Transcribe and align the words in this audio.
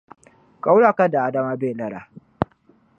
Ka 0.61 0.69
wula 0.73 0.89
ka 0.97 1.05
daadama 1.13 1.53
be 1.59 1.69
lala? 1.79 2.01